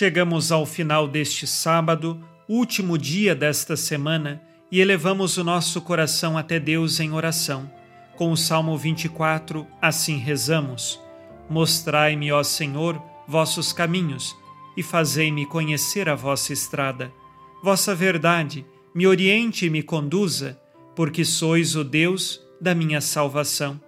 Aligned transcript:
Chegamos 0.00 0.50
ao 0.50 0.64
final 0.64 1.06
deste 1.06 1.46
sábado, 1.46 2.24
último 2.48 2.96
dia 2.96 3.34
desta 3.34 3.76
semana, 3.76 4.40
e 4.72 4.80
elevamos 4.80 5.36
o 5.36 5.44
nosso 5.44 5.78
coração 5.82 6.38
até 6.38 6.58
Deus 6.58 7.00
em 7.00 7.12
oração. 7.12 7.70
Com 8.16 8.32
o 8.32 8.36
Salmo 8.36 8.78
24, 8.78 9.66
assim 9.78 10.16
rezamos: 10.16 10.98
Mostrai-me, 11.50 12.32
ó 12.32 12.42
Senhor, 12.42 12.98
vossos 13.28 13.74
caminhos, 13.74 14.34
e 14.74 14.82
fazei-me 14.82 15.44
conhecer 15.44 16.08
a 16.08 16.14
vossa 16.14 16.50
estrada. 16.50 17.12
Vossa 17.62 17.94
verdade 17.94 18.64
me 18.94 19.06
oriente 19.06 19.66
e 19.66 19.70
me 19.70 19.82
conduza 19.82 20.58
porque 20.96 21.26
sois 21.26 21.76
o 21.76 21.84
Deus 21.84 22.40
da 22.58 22.74
minha 22.74 23.02
salvação. 23.02 23.78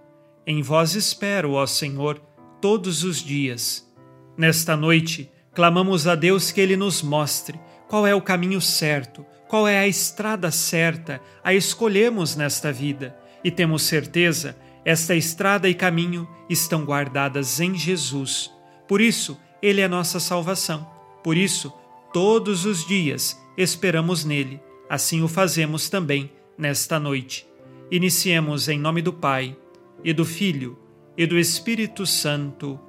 Em 0.47 0.61
vós 0.61 0.95
espero, 0.95 1.53
ó 1.53 1.67
Senhor, 1.67 2.21
todos 2.61 3.03
os 3.03 3.25
dias. 3.25 3.91
Nesta 4.37 4.77
noite, 4.77 5.31
clamamos 5.55 6.07
a 6.07 6.15
Deus 6.15 6.51
que 6.51 6.61
Ele 6.61 6.77
nos 6.77 7.03
mostre 7.03 7.59
qual 7.89 8.07
é 8.07 8.15
o 8.15 8.23
caminho 8.23 8.61
certo, 8.61 9.25
qual 9.49 9.69
é 9.69 9.79
a 9.79 9.87
estrada 9.87 10.51
certa 10.51 11.21
a 11.45 11.53
escolhemos 11.53 12.37
nesta 12.37 12.73
vida, 12.73 13.15
e 13.45 13.51
temos 13.51 13.83
certeza, 13.83 14.57
esta 14.85 15.15
estrada 15.15 15.69
e 15.69 15.75
caminho 15.75 16.27
estão 16.49 16.85
guardadas 16.85 17.61
em 17.61 17.75
Jesus. 17.75 18.51
Por 18.89 19.01
isso, 19.01 19.39
Ele 19.61 19.81
é 19.81 19.89
nossa 19.89 20.19
salvação. 20.19 20.89
Por 21.23 21.37
isso, 21.37 21.73
todos 22.13 22.65
os 22.65 22.87
dias 22.87 23.39
esperamos 23.57 24.25
nele. 24.25 24.61
Assim 24.89 25.23
o 25.23 25.29
fazemos 25.29 25.89
também 25.89 26.33
nesta 26.57 26.99
noite. 26.99 27.47
Iniciemos 27.91 28.69
em 28.69 28.79
nome 28.79 29.03
do 29.03 29.13
Pai, 29.13 29.57
e 30.03 30.13
do 30.13 30.25
Filho, 30.25 30.79
e 31.17 31.27
do 31.27 31.39
Espírito 31.39 32.07
Santo. 32.07 32.81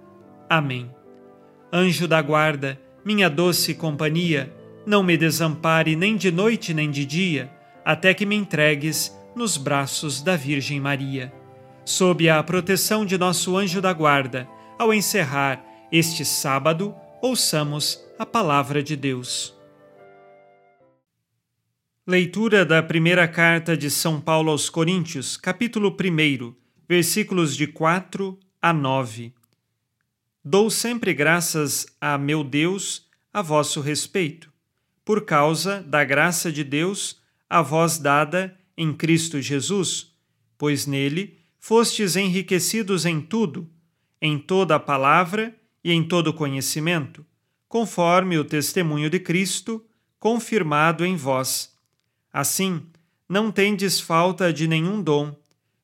Amém. 0.49 0.89
Anjo 1.75 2.07
da 2.07 2.21
guarda, 2.21 2.79
minha 3.03 3.27
doce 3.27 3.73
companhia, 3.73 4.53
não 4.85 5.01
me 5.01 5.17
desampare 5.17 5.95
nem 5.95 6.15
de 6.15 6.31
noite 6.31 6.71
nem 6.71 6.91
de 6.91 7.03
dia, 7.03 7.51
até 7.83 8.13
que 8.13 8.27
me 8.27 8.35
entregues 8.35 9.11
nos 9.35 9.57
braços 9.57 10.21
da 10.21 10.35
Virgem 10.35 10.79
Maria. 10.79 11.33
Sob 11.83 12.29
a 12.29 12.43
proteção 12.43 13.03
de 13.03 13.17
nosso 13.17 13.57
anjo 13.57 13.81
da 13.81 13.91
guarda, 13.91 14.47
ao 14.77 14.93
encerrar 14.93 15.65
este 15.91 16.23
sábado, 16.23 16.93
ouçamos 17.19 17.99
a 18.19 18.25
palavra 18.25 18.83
de 18.83 18.95
Deus. 18.95 19.57
Leitura 22.05 22.63
da 22.63 22.83
primeira 22.83 23.27
carta 23.27 23.75
de 23.75 23.89
São 23.89 24.21
Paulo 24.21 24.51
aos 24.51 24.69
Coríntios, 24.69 25.37
capítulo 25.37 25.89
1, 25.89 26.53
versículos 26.87 27.55
de 27.55 27.65
4 27.65 28.37
a 28.61 28.71
9. 28.71 29.33
Dou 30.45 30.69
sempre 30.69 31.13
graças 31.13 31.87
a 32.01 32.17
meu 32.17 32.43
Deus 32.43 33.07
a 33.31 33.41
vosso 33.41 33.79
respeito, 33.79 34.51
por 35.05 35.23
causa 35.23 35.81
da 35.81 36.03
graça 36.03 36.51
de 36.51 36.65
Deus 36.65 37.21
a 37.49 37.61
vós 37.61 37.97
dada 37.97 38.53
em 38.75 38.93
Cristo 38.93 39.39
Jesus, 39.39 40.13
pois 40.57 40.85
nele 40.85 41.39
fostes 41.61 42.17
enriquecidos 42.17 43.05
em 43.05 43.21
tudo, 43.21 43.69
em 44.21 44.37
toda 44.37 44.75
a 44.75 44.79
palavra 44.79 45.55
e 45.81 45.93
em 45.93 46.03
todo 46.05 46.33
conhecimento, 46.33 47.25
conforme 47.69 48.37
o 48.37 48.43
testemunho 48.43 49.09
de 49.09 49.21
Cristo, 49.21 49.81
confirmado 50.19 51.05
em 51.05 51.15
vós. 51.15 51.73
Assim, 52.33 52.85
não 53.29 53.49
tendes 53.49 54.01
falta 54.01 54.51
de 54.51 54.67
nenhum 54.67 55.01
dom, 55.01 55.33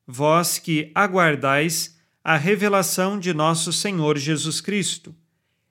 vós 0.06 0.58
que 0.58 0.92
aguardais 0.94 1.98
a 2.22 2.36
revelação 2.36 3.18
de 3.18 3.32
nosso 3.32 3.72
Senhor 3.72 4.18
Jesus 4.18 4.60
Cristo. 4.60 5.14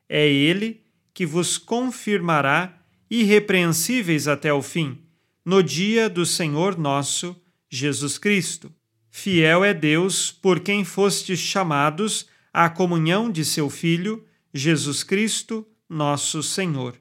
É 0.08 0.28
Ele 0.28 0.82
que 1.14 1.26
vos 1.26 1.58
confirmará 1.58 2.82
irrepreensíveis 3.10 4.28
até 4.28 4.54
o 4.54 4.62
fim, 4.62 4.98
no 5.44 5.64
dia 5.64 6.10
do 6.10 6.26
Senhor 6.26 6.78
nosso 6.78 7.36
Jesus 7.70 8.18
Cristo. 8.18 8.74
Fiel 9.10 9.64
é 9.64 9.74
Deus 9.74 10.32
por 10.32 10.60
quem 10.60 10.86
fostes 10.86 11.40
chamados 11.40 12.28
à 12.54 12.70
comunhão 12.70 13.32
de 13.32 13.44
seu 13.44 13.70
Filho, 13.70 14.26
Jesus 14.54 15.04
Cristo, 15.04 15.68
nosso 15.88 16.42
Senhor. 16.42 16.96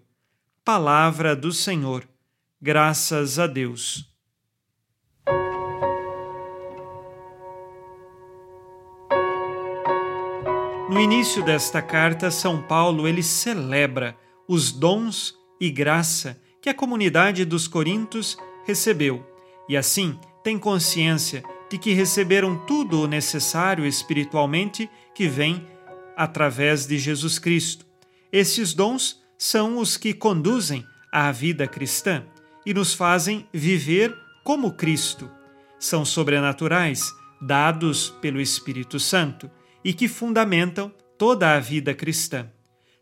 Palavra 0.65 1.37
do 1.37 1.53
Senhor. 1.53 2.07
Graças 2.61 3.39
a 3.39 3.47
Deus. 3.47 4.09
No 10.99 11.05
início 11.05 11.45
desta 11.45 11.81
carta, 11.81 12.29
São 12.29 12.61
Paulo 12.61 13.07
ele 13.07 13.23
celebra 13.23 14.19
os 14.49 14.73
dons 14.73 15.33
e 15.61 15.71
graça 15.71 16.43
que 16.61 16.69
a 16.69 16.75
comunidade 16.75 17.45
dos 17.45 17.69
Coríntios 17.69 18.37
recebeu, 18.67 19.25
e 19.69 19.77
assim 19.77 20.19
tem 20.43 20.59
consciência 20.59 21.45
de 21.71 21.79
que 21.79 21.93
receberam 21.93 22.67
tudo 22.67 23.01
o 23.01 23.07
necessário 23.07 23.87
espiritualmente 23.87 24.91
que 25.15 25.29
vem 25.29 25.65
através 26.17 26.85
de 26.85 26.99
Jesus 26.99 27.39
Cristo. 27.39 27.87
Esses 28.33 28.75
dons 28.75 29.23
são 29.39 29.79
os 29.79 29.97
que 29.97 30.13
conduzem 30.13 30.85
à 31.13 31.31
vida 31.31 31.69
cristã 31.69 32.25
e 32.67 32.75
nos 32.75 32.93
fazem 32.93 33.47
viver 33.53 34.13
como 34.43 34.73
Cristo. 34.73 35.31
São 35.79 36.05
sobrenaturais, 36.05 37.09
dados 37.41 38.11
pelo 38.21 38.41
Espírito 38.41 38.99
Santo 38.99 39.49
e 39.85 39.93
que 39.93 40.09
fundamentam 40.09 40.93
toda 41.17 41.55
a 41.55 41.61
vida 41.61 41.95
cristã. 41.95 42.49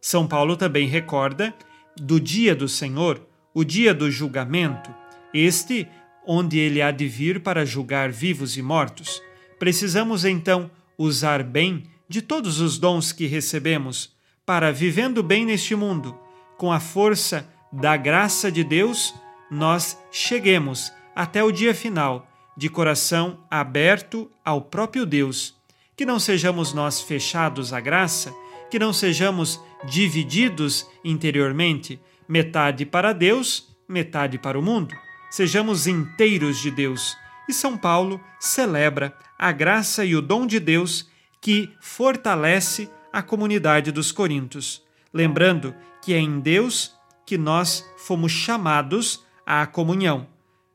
São 0.00 0.26
Paulo 0.26 0.56
também 0.56 0.86
recorda 0.86 1.54
do 1.96 2.20
dia 2.20 2.54
do 2.54 2.68
Senhor, 2.68 3.26
o 3.54 3.64
dia 3.64 3.94
do 3.94 4.10
julgamento, 4.10 4.94
este 5.32 5.88
onde 6.26 6.58
ele 6.58 6.82
há 6.82 6.90
de 6.90 7.06
vir 7.06 7.40
para 7.40 7.64
julgar 7.64 8.10
vivos 8.10 8.56
e 8.56 8.62
mortos. 8.62 9.22
Precisamos 9.58 10.24
então 10.24 10.70
usar 10.98 11.42
bem 11.42 11.84
de 12.08 12.20
todos 12.20 12.60
os 12.60 12.78
dons 12.78 13.12
que 13.12 13.26
recebemos 13.26 14.14
para, 14.44 14.72
vivendo 14.72 15.22
bem 15.22 15.44
neste 15.44 15.74
mundo, 15.74 16.16
com 16.56 16.72
a 16.72 16.78
força 16.78 17.48
da 17.72 17.96
graça 17.96 18.50
de 18.50 18.62
Deus, 18.62 19.12
nós 19.50 19.98
cheguemos 20.10 20.92
até 21.14 21.42
o 21.42 21.50
dia 21.50 21.74
final 21.74 22.28
de 22.56 22.68
coração 22.68 23.40
aberto 23.50 24.30
ao 24.44 24.62
próprio 24.62 25.04
Deus. 25.04 25.55
Que 25.96 26.04
não 26.04 26.18
sejamos 26.18 26.74
nós 26.74 27.00
fechados 27.00 27.72
à 27.72 27.80
graça, 27.80 28.34
que 28.70 28.78
não 28.78 28.92
sejamos 28.92 29.60
divididos 29.84 30.86
interiormente, 31.04 31.98
metade 32.28 32.84
para 32.84 33.12
Deus, 33.12 33.74
metade 33.88 34.38
para 34.38 34.58
o 34.58 34.62
mundo. 34.62 34.94
Sejamos 35.30 35.86
inteiros 35.86 36.58
de 36.60 36.70
Deus. 36.70 37.16
E 37.48 37.52
São 37.52 37.78
Paulo 37.78 38.20
celebra 38.38 39.16
a 39.38 39.52
graça 39.52 40.04
e 40.04 40.14
o 40.14 40.22
dom 40.22 40.46
de 40.46 40.58
Deus 40.58 41.08
que 41.40 41.70
fortalece 41.80 42.90
a 43.12 43.22
comunidade 43.22 43.92
dos 43.92 44.12
Coríntios, 44.12 44.82
lembrando 45.12 45.74
que 46.02 46.12
é 46.12 46.18
em 46.18 46.40
Deus 46.40 46.94
que 47.24 47.38
nós 47.38 47.84
fomos 47.96 48.32
chamados 48.32 49.24
à 49.46 49.66
comunhão. 49.66 50.26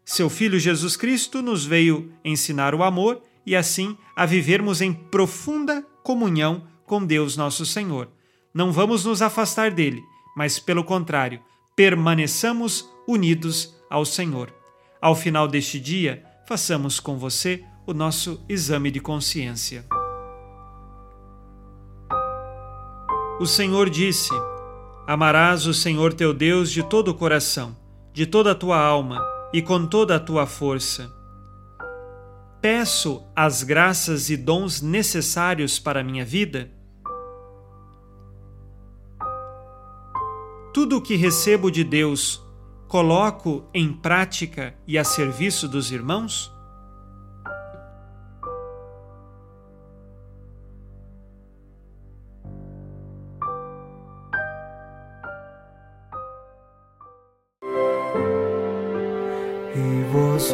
Seu 0.03 0.29
Filho 0.29 0.59
Jesus 0.59 0.97
Cristo 0.97 1.41
nos 1.41 1.65
veio 1.65 2.11
ensinar 2.23 2.73
o 2.73 2.83
amor 2.83 3.21
e 3.45 3.55
assim 3.55 3.97
a 4.15 4.25
vivermos 4.25 4.81
em 4.81 4.93
profunda 4.93 5.85
comunhão 6.03 6.67
com 6.85 7.05
Deus 7.05 7.35
nosso 7.35 7.65
Senhor. 7.65 8.09
Não 8.53 8.71
vamos 8.71 9.05
nos 9.05 9.21
afastar 9.21 9.71
dele, 9.71 10.03
mas 10.35 10.59
pelo 10.59 10.83
contrário, 10.83 11.41
permaneçamos 11.75 12.89
unidos 13.07 13.75
ao 13.89 14.05
Senhor. 14.05 14.53
Ao 15.01 15.15
final 15.15 15.47
deste 15.47 15.79
dia, 15.79 16.23
façamos 16.47 16.99
com 16.99 17.17
você 17.17 17.63
o 17.85 17.93
nosso 17.93 18.43
exame 18.47 18.91
de 18.91 18.99
consciência. 18.99 19.85
O 23.39 23.45
Senhor 23.47 23.89
disse: 23.89 24.29
Amarás 25.07 25.65
o 25.65 25.73
Senhor 25.73 26.13
teu 26.13 26.33
Deus 26.33 26.69
de 26.69 26.83
todo 26.83 27.07
o 27.09 27.15
coração 27.15 27.81
de 28.13 28.25
toda 28.25 28.51
a 28.51 28.55
tua 28.55 28.77
alma 28.77 29.25
e 29.53 29.61
com 29.61 29.85
toda 29.85 30.15
a 30.15 30.19
tua 30.19 30.45
força. 30.45 31.11
Peço 32.61 33.23
as 33.35 33.63
graças 33.63 34.29
e 34.29 34.37
dons 34.37 34.83
necessários 34.83 35.79
para 35.79 36.01
a 36.01 36.03
minha 36.03 36.23
vida? 36.23 36.69
Tudo 40.71 40.97
o 40.97 41.01
que 41.01 41.15
recebo 41.15 41.71
de 41.71 41.83
Deus 41.83 42.39
coloco 42.87 43.65
em 43.73 43.91
prática 43.91 44.75
e 44.85 44.95
a 44.95 45.03
serviço 45.03 45.67
dos 45.67 45.91
irmãos? 45.91 46.51
E 59.75 60.03
vós, 60.13 60.53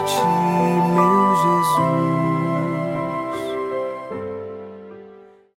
noite, 0.00 0.24
meu 0.94 1.36
Jesus. 1.36 2.19